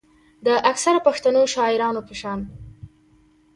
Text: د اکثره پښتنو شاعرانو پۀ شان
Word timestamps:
د 0.45 0.47
اکثره 0.71 0.99
پښتنو 1.07 1.41
شاعرانو 1.53 2.01
پۀ 2.07 2.15
شان 2.21 2.39